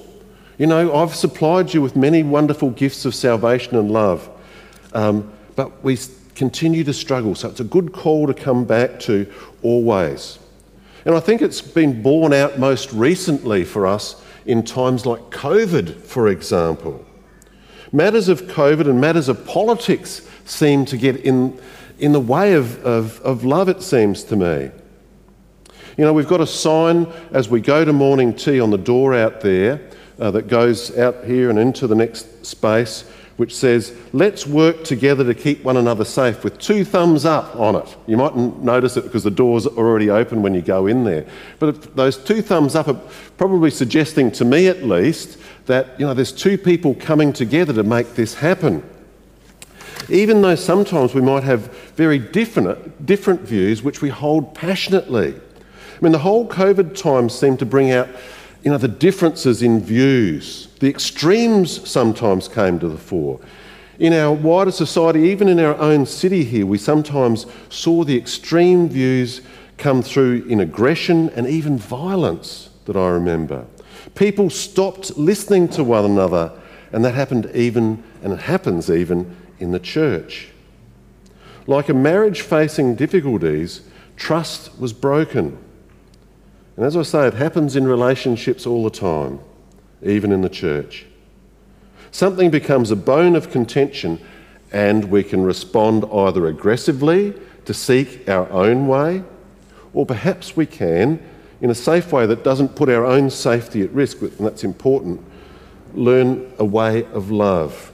You 0.61 0.67
know, 0.67 0.93
I've 0.93 1.15
supplied 1.15 1.73
you 1.73 1.81
with 1.81 1.95
many 1.95 2.21
wonderful 2.21 2.69
gifts 2.69 3.03
of 3.05 3.15
salvation 3.15 3.75
and 3.77 3.89
love, 3.89 4.29
um, 4.93 5.33
but 5.55 5.83
we 5.83 5.97
continue 6.35 6.83
to 6.83 6.93
struggle. 6.93 7.33
So 7.33 7.49
it's 7.49 7.61
a 7.61 7.63
good 7.63 7.93
call 7.93 8.27
to 8.27 8.33
come 8.35 8.65
back 8.65 8.99
to 8.99 9.25
always. 9.63 10.37
And 11.03 11.15
I 11.15 11.19
think 11.19 11.41
it's 11.41 11.61
been 11.61 12.03
borne 12.03 12.31
out 12.31 12.59
most 12.59 12.93
recently 12.93 13.65
for 13.65 13.87
us 13.87 14.23
in 14.45 14.61
times 14.61 15.03
like 15.03 15.31
COVID, 15.31 15.95
for 15.95 16.27
example. 16.27 17.03
Matters 17.91 18.27
of 18.27 18.43
COVID 18.43 18.87
and 18.87 19.01
matters 19.01 19.29
of 19.29 19.43
politics 19.47 20.29
seem 20.45 20.85
to 20.85 20.95
get 20.95 21.15
in, 21.25 21.59
in 21.97 22.11
the 22.11 22.19
way 22.19 22.53
of, 22.53 22.85
of, 22.85 23.19
of 23.21 23.43
love, 23.43 23.67
it 23.67 23.81
seems 23.81 24.23
to 24.25 24.35
me. 24.35 24.69
You 25.97 26.05
know, 26.05 26.13
we've 26.13 26.27
got 26.27 26.39
a 26.39 26.45
sign 26.45 27.11
as 27.31 27.49
we 27.49 27.61
go 27.61 27.83
to 27.83 27.91
morning 27.91 28.35
tea 28.35 28.59
on 28.59 28.69
the 28.69 28.77
door 28.77 29.15
out 29.15 29.41
there 29.41 29.81
uh, 30.21 30.29
that 30.31 30.47
goes 30.47 30.95
out 30.97 31.25
here 31.25 31.49
and 31.49 31.57
into 31.57 31.87
the 31.87 31.95
next 31.95 32.45
space, 32.45 33.01
which 33.37 33.55
says, 33.55 33.91
Let's 34.13 34.45
work 34.45 34.83
together 34.83 35.23
to 35.23 35.33
keep 35.33 35.63
one 35.63 35.77
another 35.77 36.05
safe, 36.05 36.43
with 36.43 36.59
two 36.59 36.85
thumbs 36.85 37.25
up 37.25 37.55
on 37.55 37.75
it. 37.75 37.97
You 38.05 38.17
mightn't 38.17 38.63
notice 38.63 38.97
it 38.97 39.03
because 39.03 39.23
the 39.23 39.31
door's 39.31 39.65
are 39.65 39.75
already 39.75 40.11
open 40.11 40.43
when 40.43 40.53
you 40.53 40.61
go 40.61 40.85
in 40.85 41.03
there. 41.03 41.25
But 41.57 41.95
those 41.95 42.17
two 42.17 42.43
thumbs 42.43 42.75
up 42.75 42.87
are 42.87 43.01
probably 43.37 43.71
suggesting 43.71 44.31
to 44.33 44.45
me 44.45 44.67
at 44.67 44.83
least 44.83 45.39
that 45.65 45.99
you 45.99 46.05
know, 46.05 46.13
there's 46.13 46.31
two 46.31 46.57
people 46.57 46.93
coming 46.93 47.33
together 47.33 47.73
to 47.73 47.83
make 47.83 48.13
this 48.13 48.35
happen. 48.35 48.87
Even 50.07 50.41
though 50.43 50.55
sometimes 50.55 51.15
we 51.15 51.21
might 51.21 51.43
have 51.43 51.73
very 51.95 52.19
different, 52.19 53.07
different 53.07 53.41
views 53.41 53.81
which 53.81 54.01
we 54.01 54.09
hold 54.09 54.53
passionately. 54.53 55.33
I 55.33 56.03
mean, 56.03 56.11
the 56.11 56.19
whole 56.19 56.47
COVID 56.47 56.95
time 56.95 57.27
seemed 57.27 57.59
to 57.59 57.65
bring 57.65 57.91
out 57.91 58.07
you 58.63 58.71
know, 58.71 58.77
the 58.77 58.87
differences 58.87 59.63
in 59.63 59.81
views. 59.81 60.67
The 60.79 60.89
extremes 60.89 61.89
sometimes 61.89 62.47
came 62.47 62.79
to 62.79 62.89
the 62.89 62.97
fore. 62.97 63.39
In 63.99 64.13
our 64.13 64.33
wider 64.33 64.71
society, 64.71 65.21
even 65.21 65.47
in 65.47 65.59
our 65.59 65.75
own 65.77 66.05
city 66.05 66.43
here, 66.43 66.65
we 66.65 66.77
sometimes 66.77 67.45
saw 67.69 68.03
the 68.03 68.17
extreme 68.17 68.89
views 68.89 69.41
come 69.77 70.01
through 70.01 70.45
in 70.47 70.59
aggression 70.59 71.29
and 71.31 71.47
even 71.47 71.77
violence 71.77 72.69
that 72.85 72.95
I 72.95 73.09
remember. 73.09 73.65
People 74.15 74.49
stopped 74.49 75.17
listening 75.17 75.67
to 75.69 75.83
one 75.83 76.05
another, 76.05 76.51
and 76.91 77.03
that 77.05 77.13
happened 77.13 77.49
even, 77.53 78.03
and 78.23 78.33
it 78.33 78.41
happens 78.41 78.89
even, 78.89 79.35
in 79.59 79.71
the 79.71 79.79
church. 79.79 80.49
Like 81.67 81.89
a 81.89 81.93
marriage 81.93 82.41
facing 82.41 82.95
difficulties, 82.95 83.81
trust 84.17 84.79
was 84.79 84.93
broken. 84.93 85.57
And 86.75 86.85
as 86.85 86.95
I 86.95 87.03
say, 87.03 87.27
it 87.27 87.33
happens 87.33 87.75
in 87.75 87.87
relationships 87.87 88.65
all 88.65 88.83
the 88.83 88.89
time, 88.89 89.39
even 90.01 90.31
in 90.31 90.41
the 90.41 90.49
church. 90.49 91.05
Something 92.11 92.49
becomes 92.49 92.91
a 92.91 92.95
bone 92.95 93.35
of 93.35 93.51
contention, 93.51 94.19
and 94.71 95.05
we 95.05 95.23
can 95.23 95.43
respond 95.43 96.05
either 96.11 96.47
aggressively 96.47 97.33
to 97.65 97.73
seek 97.73 98.27
our 98.29 98.49
own 98.51 98.87
way, 98.87 99.23
or 99.93 100.05
perhaps 100.05 100.55
we 100.55 100.65
can 100.65 101.21
in 101.61 101.69
a 101.69 101.75
safe 101.75 102.11
way 102.11 102.25
that 102.25 102.43
doesn't 102.43 102.75
put 102.75 102.89
our 102.89 103.05
own 103.05 103.29
safety 103.29 103.81
at 103.81 103.91
risk, 103.91 104.21
and 104.21 104.39
that's 104.39 104.63
important, 104.63 105.23
learn 105.93 106.51
a 106.57 106.65
way 106.65 107.05
of 107.07 107.29
love 107.29 107.93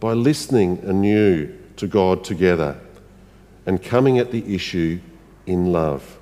by 0.00 0.12
listening 0.12 0.78
anew 0.84 1.52
to 1.76 1.86
God 1.86 2.22
together 2.22 2.78
and 3.66 3.82
coming 3.82 4.18
at 4.18 4.30
the 4.30 4.54
issue 4.54 5.00
in 5.46 5.72
love. 5.72 6.17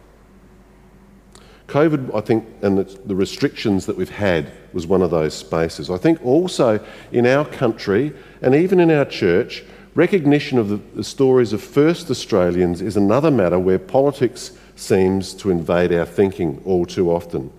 COVID, 1.69 2.15
I 2.15 2.21
think, 2.21 2.47
and 2.63 2.79
the 2.79 3.15
restrictions 3.15 3.87
that 3.87 3.97
we've 3.97 4.09
had 4.09 4.53
was 4.73 4.87
one 4.87 5.03
of 5.03 5.11
those 5.11 5.35
spaces. 5.35 5.91
I 5.91 5.97
think 5.97 6.25
also 6.25 6.85
in 7.11 7.27
our 7.27 7.45
country 7.45 8.13
and 8.41 8.55
even 8.55 8.79
in 8.79 8.91
our 8.91 9.05
church, 9.05 9.65
recognition 9.95 10.59
of 10.59 10.69
the, 10.69 10.77
the 10.95 11.03
stories 11.03 11.53
of 11.53 11.63
first 11.63 12.11
Australians 12.11 12.81
is 12.83 12.97
another 12.97 13.31
matter 13.31 13.59
where 13.59 13.79
politics 13.79 14.57
seems 14.77 15.35
to 15.35 15.51
invade 15.51 15.93
our 15.93 16.05
thinking 16.05 16.63
all 16.65 16.87
too 16.87 17.11
often. 17.11 17.51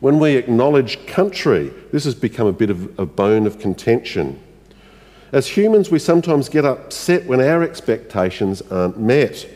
When 0.00 0.18
we 0.18 0.36
acknowledge 0.36 1.04
country, 1.06 1.72
this 1.90 2.04
has 2.04 2.14
become 2.14 2.46
a 2.46 2.52
bit 2.52 2.70
of 2.70 2.98
a 2.98 3.06
bone 3.06 3.46
of 3.46 3.58
contention. 3.58 4.40
As 5.32 5.48
humans, 5.48 5.90
we 5.90 5.98
sometimes 5.98 6.48
get 6.48 6.64
upset 6.64 7.24
when 7.26 7.40
our 7.40 7.62
expectations 7.62 8.62
aren't 8.70 8.98
met. 8.98 9.48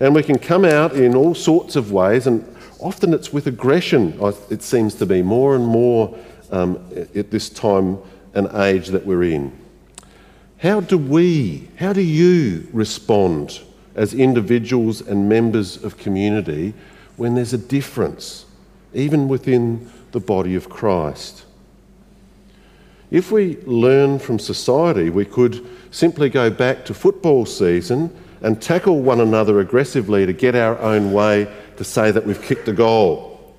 And 0.00 0.14
we 0.14 0.22
can 0.22 0.38
come 0.38 0.64
out 0.64 0.94
in 0.94 1.14
all 1.14 1.34
sorts 1.34 1.76
of 1.76 1.92
ways, 1.92 2.26
and 2.26 2.55
often 2.80 3.14
it's 3.14 3.32
with 3.32 3.46
aggression, 3.46 4.18
it 4.50 4.62
seems 4.62 4.94
to 4.96 5.06
be, 5.06 5.22
more 5.22 5.54
and 5.54 5.66
more 5.66 6.16
um, 6.50 6.76
at 7.14 7.30
this 7.30 7.48
time 7.48 7.98
and 8.34 8.48
age 8.54 8.88
that 8.88 9.06
we're 9.06 9.24
in. 9.24 9.56
How 10.58 10.80
do 10.80 10.96
we, 10.96 11.68
how 11.76 11.92
do 11.92 12.00
you 12.00 12.68
respond 12.72 13.60
as 13.96 14.12
individuals 14.12 15.00
and 15.00 15.28
members 15.28 15.82
of 15.82 15.96
community 15.96 16.74
when 17.16 17.34
there's 17.34 17.54
a 17.54 17.58
difference, 17.58 18.44
even 18.92 19.26
within 19.26 19.90
the 20.12 20.20
body 20.20 20.54
of 20.54 20.68
Christ. 20.68 21.44
If 23.10 23.32
we 23.32 23.56
learn 23.62 24.18
from 24.18 24.38
society, 24.38 25.10
we 25.10 25.24
could 25.24 25.66
simply 25.90 26.28
go 26.28 26.50
back 26.50 26.84
to 26.84 26.94
football 26.94 27.46
season 27.46 28.14
and 28.42 28.60
tackle 28.60 29.00
one 29.00 29.20
another 29.20 29.60
aggressively 29.60 30.26
to 30.26 30.32
get 30.32 30.54
our 30.54 30.78
own 30.78 31.12
way 31.12 31.50
to 31.78 31.84
say 31.84 32.10
that 32.10 32.26
we've 32.26 32.42
kicked 32.42 32.68
a 32.68 32.72
goal. 32.72 33.54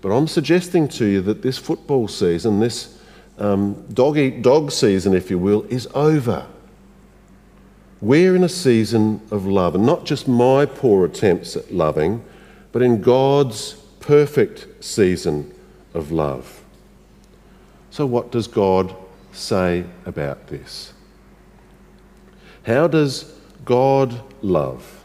But 0.00 0.10
I'm 0.10 0.26
suggesting 0.26 0.88
to 0.88 1.04
you 1.04 1.20
that 1.22 1.42
this 1.42 1.58
football 1.58 2.08
season, 2.08 2.60
this 2.60 2.98
um, 3.38 3.84
dog 3.92 4.18
eat 4.18 4.42
dog 4.42 4.70
season, 4.70 5.14
if 5.14 5.30
you 5.30 5.38
will, 5.38 5.62
is 5.64 5.88
over. 5.94 6.46
We're 8.00 8.34
in 8.34 8.44
a 8.44 8.48
season 8.48 9.20
of 9.30 9.46
love, 9.46 9.74
and 9.74 9.84
not 9.84 10.06
just 10.06 10.26
my 10.26 10.64
poor 10.64 11.04
attempts 11.04 11.54
at 11.54 11.72
loving, 11.72 12.24
but 12.72 12.80
in 12.80 13.02
God's 13.02 13.74
perfect 14.00 14.82
season 14.82 15.52
of 15.92 16.10
love. 16.10 16.62
So, 17.90 18.06
what 18.06 18.30
does 18.30 18.46
God 18.46 18.94
say 19.32 19.84
about 20.06 20.46
this? 20.46 20.94
How 22.64 22.86
does 22.86 23.34
God 23.64 24.22
love? 24.42 24.99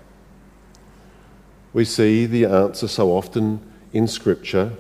We 1.76 1.84
see 1.84 2.26
the 2.26 2.46
answer 2.46 2.88
so 2.88 3.12
often 3.12 3.60
in 3.92 4.08
Scripture, 4.08 4.72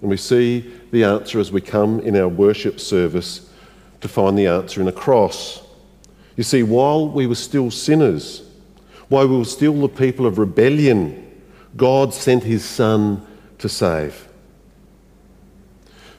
and 0.00 0.08
we 0.08 0.16
see 0.16 0.72
the 0.90 1.04
answer 1.04 1.38
as 1.38 1.52
we 1.52 1.60
come 1.60 2.00
in 2.00 2.16
our 2.16 2.26
worship 2.26 2.80
service 2.80 3.50
to 4.00 4.08
find 4.08 4.38
the 4.38 4.46
answer 4.46 4.80
in 4.80 4.88
a 4.88 4.92
cross. 4.92 5.62
You 6.36 6.44
see, 6.44 6.62
while 6.62 7.06
we 7.06 7.26
were 7.26 7.34
still 7.34 7.70
sinners, 7.70 8.48
while 9.10 9.28
we 9.28 9.36
were 9.36 9.44
still 9.44 9.74
the 9.74 9.90
people 9.90 10.24
of 10.24 10.38
rebellion, 10.38 11.38
God 11.76 12.14
sent 12.14 12.44
his 12.44 12.64
Son 12.64 13.26
to 13.58 13.68
save. 13.68 14.26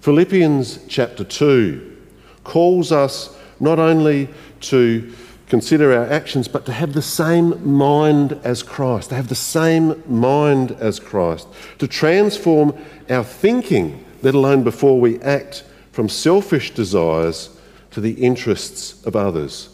Philippians 0.01 0.85
chapter 0.87 1.23
2 1.23 1.97
calls 2.43 2.91
us 2.91 3.35
not 3.59 3.79
only 3.79 4.29
to 4.61 5.11
consider 5.49 5.91
our 5.91 6.07
actions, 6.07 6.47
but 6.47 6.65
to 6.65 6.71
have 6.71 6.93
the 6.93 7.01
same 7.01 7.67
mind 7.67 8.39
as 8.43 8.63
Christ, 8.63 9.09
to 9.09 9.15
have 9.15 9.27
the 9.27 9.35
same 9.35 10.01
mind 10.07 10.71
as 10.73 10.99
Christ, 10.99 11.47
to 11.79 11.87
transform 11.87 12.73
our 13.09 13.23
thinking, 13.23 14.05
let 14.21 14.35
alone 14.35 14.63
before 14.63 14.99
we 14.99 15.19
act, 15.21 15.63
from 15.91 16.07
selfish 16.07 16.73
desires 16.73 17.49
to 17.91 17.99
the 17.99 18.13
interests 18.13 19.03
of 19.05 19.15
others 19.15 19.69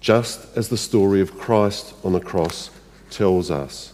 just 0.00 0.56
as 0.56 0.68
the 0.68 0.76
story 0.76 1.20
of 1.20 1.38
Christ 1.38 1.94
on 2.02 2.12
the 2.12 2.20
cross 2.20 2.70
tells 3.10 3.50
us. 3.50 3.92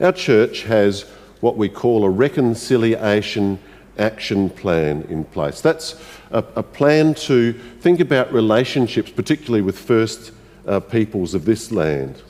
Our 0.00 0.12
church 0.12 0.62
has 0.62 1.02
what 1.40 1.56
we 1.56 1.68
call 1.68 2.04
a 2.04 2.10
reconciliation 2.10 3.58
action 3.98 4.50
plan 4.50 5.02
in 5.08 5.24
place. 5.24 5.60
That's 5.60 6.00
a, 6.30 6.44
a 6.56 6.62
plan 6.62 7.14
to 7.14 7.52
think 7.52 8.00
about 8.00 8.32
relationships, 8.32 9.10
particularly 9.10 9.62
with 9.62 9.78
First 9.78 10.32
uh, 10.66 10.80
Peoples 10.80 11.34
of 11.34 11.44
this 11.44 11.72
land. 11.72 12.22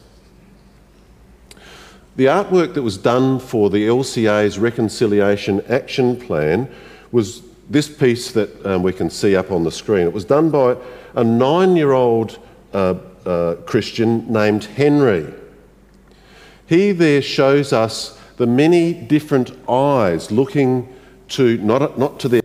The 2.17 2.27
artwork 2.27 2.75
that 2.75 2.83
was 2.83 2.99
done 2.99 3.39
for 3.39 3.71
the 3.71 3.87
LCA's 3.87 4.59
Reconciliation 4.59 5.61
Action 5.69 6.19
Plan 6.19 6.69
was 7.13 7.43
this 7.71 7.89
piece 7.89 8.33
that 8.33 8.67
um, 8.67 8.83
we 8.83 8.93
can 8.93 9.11
see 9.11 9.37
up 9.37 9.53
on 9.53 9.63
the 9.63 9.71
screen. 9.71 10.07
It 10.07 10.13
was 10.13 10.25
done 10.25 10.51
by 10.51 10.77
a 11.15 11.23
nine 11.23 11.77
year 11.77 11.93
old 11.93 12.39
uh, 12.73 12.95
uh, 13.25 13.55
Christian 13.67 14.33
named 14.33 14.65
Henry. 14.65 15.33
He 16.67 16.93
there 16.93 17.23
shows 17.23 17.73
us 17.73 18.19
the 18.37 18.47
many 18.47 18.93
different 18.93 19.53
eyes 19.69 20.31
looking 20.31 20.93
to, 21.29 21.59
not, 21.59 21.99
not 21.99 22.21
to 22.21 22.29
their 22.29 22.43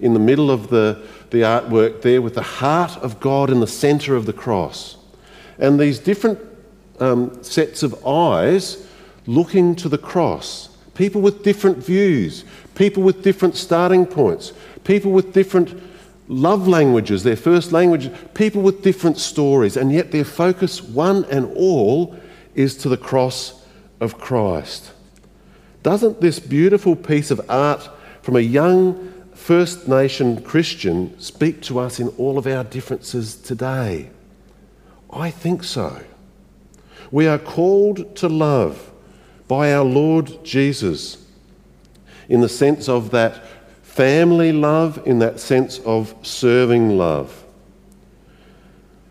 in 0.00 0.12
the 0.12 0.20
middle 0.20 0.50
of 0.50 0.68
the, 0.68 1.02
the 1.30 1.38
artwork 1.38 2.02
there 2.02 2.20
with 2.20 2.34
the 2.34 2.42
heart 2.42 2.96
of 2.98 3.20
God 3.20 3.50
in 3.50 3.60
the 3.60 3.66
centre 3.66 4.16
of 4.16 4.26
the 4.26 4.32
cross. 4.32 4.96
And 5.58 5.80
these 5.80 5.98
different 5.98 6.38
um, 7.00 7.42
sets 7.42 7.82
of 7.82 8.06
eyes 8.06 8.86
looking 9.26 9.74
to 9.76 9.88
the 9.88 9.98
cross. 9.98 10.68
People 10.94 11.20
with 11.20 11.42
different 11.42 11.78
views, 11.78 12.44
people 12.74 13.02
with 13.02 13.22
different 13.22 13.56
starting 13.56 14.06
points, 14.06 14.52
people 14.84 15.12
with 15.12 15.32
different 15.32 15.82
love 16.28 16.66
languages, 16.66 17.22
their 17.22 17.36
first 17.36 17.72
language, 17.72 18.10
people 18.34 18.62
with 18.62 18.82
different 18.82 19.18
stories, 19.18 19.76
and 19.76 19.92
yet 19.92 20.10
their 20.10 20.24
focus, 20.24 20.82
one 20.82 21.24
and 21.26 21.46
all, 21.56 22.16
is 22.54 22.76
to 22.78 22.88
the 22.88 22.96
cross 22.96 23.64
of 24.00 24.18
Christ. 24.18 24.92
Doesn't 25.86 26.20
this 26.20 26.40
beautiful 26.40 26.96
piece 26.96 27.30
of 27.30 27.48
art 27.48 27.88
from 28.20 28.34
a 28.34 28.40
young 28.40 29.12
First 29.34 29.86
Nation 29.86 30.42
Christian 30.42 31.16
speak 31.20 31.62
to 31.62 31.78
us 31.78 32.00
in 32.00 32.08
all 32.18 32.38
of 32.38 32.46
our 32.48 32.64
differences 32.64 33.36
today? 33.36 34.10
I 35.12 35.30
think 35.30 35.62
so. 35.62 36.02
We 37.12 37.28
are 37.28 37.38
called 37.38 38.16
to 38.16 38.28
love 38.28 38.90
by 39.46 39.72
our 39.72 39.84
Lord 39.84 40.44
Jesus 40.44 41.24
in 42.28 42.40
the 42.40 42.48
sense 42.48 42.88
of 42.88 43.12
that 43.12 43.44
family 43.84 44.50
love, 44.50 45.00
in 45.06 45.20
that 45.20 45.38
sense 45.38 45.78
of 45.84 46.16
serving 46.20 46.98
love. 46.98 47.44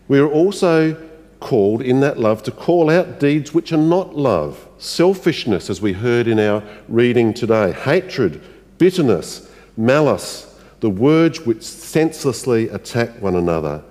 We 0.08 0.18
are 0.18 0.30
also 0.30 1.02
called 1.40 1.80
in 1.80 2.00
that 2.00 2.18
love 2.18 2.42
to 2.42 2.50
call 2.50 2.90
out 2.90 3.18
deeds 3.18 3.54
which 3.54 3.72
are 3.72 3.78
not 3.78 4.14
love 4.14 4.65
selfishness, 4.78 5.70
as 5.70 5.80
we 5.80 5.92
heard 5.92 6.28
in 6.28 6.38
our 6.38 6.62
reading 6.88 7.32
today, 7.32 7.72
hatred, 7.72 8.42
bitterness, 8.78 9.50
malice, 9.76 10.58
the 10.80 10.90
words 10.90 11.40
which 11.40 11.62
senselessly 11.62 12.68
attack 12.68 13.20
one 13.20 13.34
another, 13.34 13.82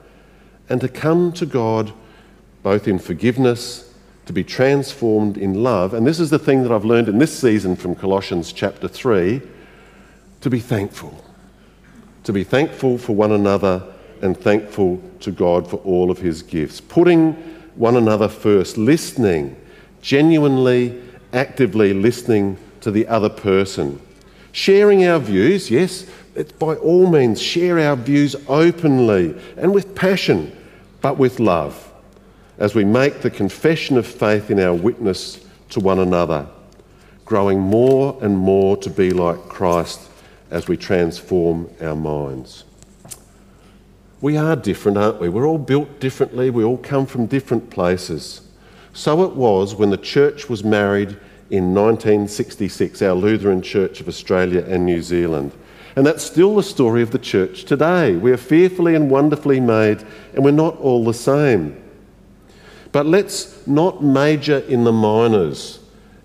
and 0.69 0.81
to 0.81 0.87
come 0.87 1.31
to 1.33 1.45
God 1.45 1.91
both 2.63 2.87
in 2.87 2.97
forgiveness, 2.97 3.93
to 4.25 4.33
be 4.33 4.43
transformed 4.43 5.37
in 5.37 5.53
love. 5.53 5.93
And 5.93 6.05
this 6.05 6.19
is 6.19 6.31
the 6.31 6.39
thing 6.39 6.63
that 6.63 6.71
I've 6.71 6.83
learned 6.83 7.07
in 7.07 7.19
this 7.19 7.37
season 7.37 7.75
from 7.75 7.93
Colossians 7.93 8.51
chapter 8.51 8.87
3 8.87 9.39
to 10.41 10.49
be 10.49 10.59
thankful. 10.59 11.23
To 12.23 12.33
be 12.33 12.43
thankful 12.43 12.97
for 12.97 13.15
one 13.15 13.31
another 13.31 13.83
and 14.23 14.35
thankful 14.35 14.99
to 15.19 15.31
God 15.31 15.69
for 15.69 15.77
all 15.77 16.09
of 16.09 16.17
his 16.17 16.41
gifts. 16.41 16.81
Putting 16.81 17.33
one 17.75 17.95
another 17.95 18.27
first, 18.27 18.77
listening, 18.77 19.55
genuinely, 20.05 21.01
actively 21.33 21.91
listening 21.91 22.55
to 22.79 22.91
the 22.91 23.07
other 23.07 23.27
person. 23.27 23.99
Sharing 24.51 25.03
our 25.03 25.17
views, 25.17 25.71
yes, 25.71 26.05
it's 26.35 26.51
by 26.51 26.75
all 26.75 27.09
means, 27.09 27.41
share 27.41 27.79
our 27.79 27.95
views 27.95 28.35
openly 28.47 29.35
and 29.57 29.73
with 29.73 29.95
passion, 29.95 30.55
but 31.01 31.17
with 31.17 31.39
love, 31.39 31.91
as 32.59 32.75
we 32.75 32.85
make 32.85 33.21
the 33.21 33.31
confession 33.31 33.97
of 33.97 34.05
faith 34.05 34.51
in 34.51 34.59
our 34.59 34.75
witness 34.75 35.43
to 35.71 35.79
one 35.79 35.97
another, 35.97 36.47
growing 37.25 37.59
more 37.59 38.15
and 38.21 38.37
more 38.37 38.77
to 38.77 38.91
be 38.91 39.09
like 39.09 39.39
Christ 39.49 40.01
as 40.51 40.67
we 40.67 40.77
transform 40.77 41.67
our 41.81 41.95
minds. 41.95 42.63
We 44.21 44.37
are 44.37 44.55
different, 44.55 44.99
aren't 44.99 45.19
we? 45.19 45.29
We're 45.29 45.47
all 45.47 45.57
built 45.57 45.99
differently, 45.99 46.51
we 46.51 46.63
all 46.63 46.77
come 46.77 47.07
from 47.07 47.25
different 47.25 47.71
places. 47.71 48.44
So 48.95 49.25
it 49.25 49.35
was 49.35 49.75
when 49.75 49.89
the 49.89 49.97
church 49.97 50.47
was 50.47 50.63
married 50.63 51.09
in 51.49 51.75
1966, 51.75 53.01
our 53.01 53.11
Lutheran 53.11 53.61
Church 53.61 53.99
of 53.99 54.07
Australia 54.07 54.63
and 54.65 54.85
New 54.85 55.01
Zealand. 55.01 55.51
And 55.97 56.05
that's 56.05 56.23
still 56.23 56.55
the 56.55 56.63
story 56.63 57.01
of 57.01 57.11
the 57.11 57.19
church 57.19 57.65
today. 57.65 58.15
We 58.15 58.31
are 58.31 58.37
fearfully 58.37 58.95
and 58.95 59.11
wonderfully 59.11 59.59
made, 59.59 60.05
and 60.33 60.45
we're 60.45 60.51
not 60.51 60.77
all 60.77 61.03
the 61.03 61.13
same. 61.13 61.75
But 62.93 63.05
let's 63.05 63.67
not 63.67 64.01
major 64.01 64.59
in 64.59 64.85
the 64.85 64.93
minors 64.93 65.79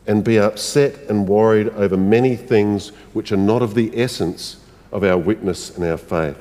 and 0.06 0.22
be 0.22 0.38
upset 0.38 0.94
and 1.10 1.28
worried 1.28 1.70
over 1.70 1.96
many 1.96 2.36
things 2.36 2.90
which 3.14 3.32
are 3.32 3.36
not 3.36 3.62
of 3.62 3.74
the 3.74 4.00
essence 4.00 4.58
of 4.92 5.02
our 5.02 5.18
witness 5.18 5.76
and 5.76 5.84
our 5.84 5.98
faith. 5.98 6.38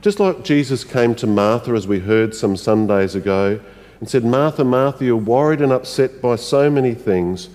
Just 0.00 0.20
like 0.20 0.44
Jesus 0.44 0.84
came 0.84 1.16
to 1.16 1.26
Martha, 1.26 1.72
as 1.72 1.88
we 1.88 1.98
heard 1.98 2.36
some 2.36 2.56
Sundays 2.56 3.16
ago, 3.16 3.58
and 4.04 4.10
said, 4.10 4.22
Martha, 4.22 4.64
Martha, 4.64 5.02
you're 5.02 5.16
worried 5.16 5.62
and 5.62 5.72
upset 5.72 6.20
by 6.20 6.36
so 6.36 6.68
many 6.68 6.92
things. 6.92 7.48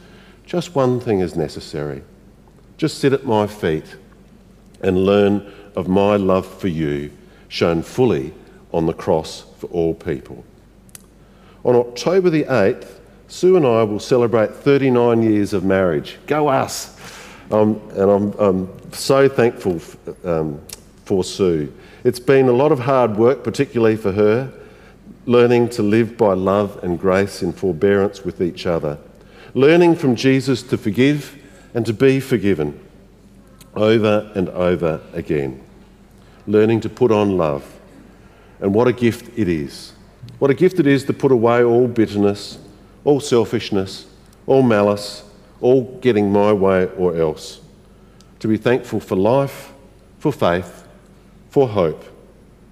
Just 0.47 0.73
one 0.73 0.99
thing 0.99 1.19
is 1.19 1.35
necessary. 1.35 2.01
Just 2.75 2.97
sit 2.97 3.13
at 3.13 3.23
my 3.23 3.45
feet 3.45 3.97
and 4.81 5.05
learn 5.05 5.53
of 5.75 5.87
my 5.87 6.15
love 6.15 6.47
for 6.47 6.67
you, 6.67 7.11
shown 7.49 7.83
fully 7.83 8.33
on 8.73 8.87
the 8.87 8.93
cross 8.93 9.45
for 9.59 9.67
all 9.67 9.93
people. 9.93 10.43
On 11.63 11.75
October 11.75 12.31
the 12.31 12.45
8th, 12.45 12.97
Sue 13.27 13.55
and 13.55 13.63
I 13.63 13.83
will 13.83 13.99
celebrate 13.99 14.51
39 14.51 15.21
years 15.21 15.53
of 15.53 15.63
marriage. 15.63 16.17
Go 16.25 16.47
us! 16.47 16.97
Um, 17.51 17.79
and 17.91 18.09
I'm, 18.09 18.33
I'm, 18.39 18.91
so 18.91 19.29
thankful 19.29 19.79
um, 20.23 20.59
for 21.05 21.23
Sue. 21.23 21.71
It's 22.03 22.19
been 22.19 22.47
a 22.47 22.53
lot 22.53 22.71
of 22.71 22.79
hard 22.79 23.17
work, 23.17 23.43
particularly 23.43 23.97
for 23.97 24.11
her, 24.11 24.51
learning 25.29 25.69
to 25.69 25.83
live 25.83 26.17
by 26.17 26.33
love 26.33 26.83
and 26.83 26.99
grace 26.99 27.43
in 27.43 27.53
forbearance 27.53 28.25
with 28.25 28.41
each 28.41 28.65
other, 28.65 28.97
learning 29.53 29.95
from 29.95 30.15
Jesus 30.15 30.63
to 30.63 30.75
forgive 30.75 31.37
and 31.75 31.85
to 31.85 31.93
be 31.93 32.19
forgiven 32.19 32.79
over 33.75 34.31
and 34.33 34.49
over 34.49 34.99
again, 35.13 35.63
learning 36.47 36.81
to 36.81 36.89
put 36.89 37.11
on 37.11 37.37
love. 37.37 37.79
And 38.59 38.73
what 38.73 38.87
a 38.87 38.91
gift 38.91 39.29
it 39.37 39.47
is. 39.47 39.93
What 40.39 40.49
a 40.49 40.55
gift 40.55 40.79
it 40.79 40.87
is 40.87 41.03
to 41.03 41.13
put 41.13 41.31
away 41.31 41.63
all 41.63 41.87
bitterness, 41.87 42.57
all 43.03 43.19
selfishness, 43.19 44.07
all 44.47 44.63
malice, 44.63 45.23
all 45.61 45.83
getting 45.99 46.31
my 46.31 46.51
way 46.53 46.87
or 46.97 47.15
else. 47.15 47.61
To 48.39 48.47
be 48.47 48.57
thankful 48.57 48.99
for 48.99 49.15
life, 49.15 49.71
for 50.17 50.33
faith, 50.33 50.87
for 51.51 51.67
hope, 51.67 52.03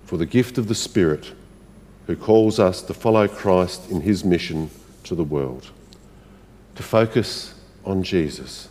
for 0.05 0.17
the 0.17 0.25
gift 0.25 0.57
of 0.57 0.67
the 0.67 0.73
Spirit 0.75 1.33
who 2.07 2.15
calls 2.15 2.57
us 2.57 2.81
to 2.81 2.93
follow 2.93 3.27
Christ 3.27 3.91
in 3.91 4.01
his 4.01 4.23
mission 4.23 4.69
to 5.03 5.13
the 5.13 5.23
world. 5.23 5.69
To 6.75 6.83
focus 6.83 7.53
on 7.85 8.01
Jesus 8.03 8.69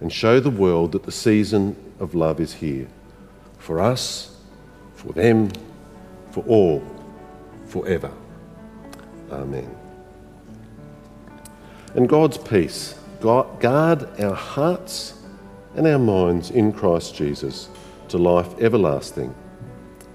and 0.00 0.12
show 0.12 0.40
the 0.40 0.50
world 0.50 0.92
that 0.92 1.02
the 1.02 1.12
season 1.12 1.76
of 1.98 2.14
love 2.14 2.40
is 2.40 2.54
here 2.54 2.86
for 3.58 3.80
us, 3.80 4.36
for 4.94 5.12
them, 5.12 5.50
for 6.30 6.44
all, 6.44 6.82
forever. 7.66 8.12
Amen. 9.32 9.74
And 11.94 12.08
God's 12.08 12.38
peace, 12.38 12.94
guard 13.20 14.20
our 14.20 14.34
hearts 14.34 15.14
and 15.74 15.86
our 15.86 15.98
minds 15.98 16.50
in 16.50 16.72
Christ 16.72 17.16
Jesus 17.16 17.68
to 18.08 18.18
life 18.18 18.56
everlasting. 18.60 19.34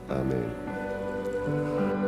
Amen. 0.09 2.00